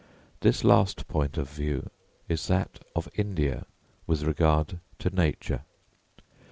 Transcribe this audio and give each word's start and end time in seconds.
This 0.39 0.63
last 0.63 1.07
point 1.07 1.37
of 1.37 1.47
view 1.47 1.91
is 2.27 2.47
that 2.47 2.79
of 2.95 3.07
India 3.13 3.67
with 4.07 4.23
regard 4.23 4.79
to 4.97 5.11
nature. 5.11 5.61